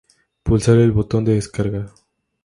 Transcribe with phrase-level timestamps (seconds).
[0.41, 1.93] Pulsar el botón de descarga.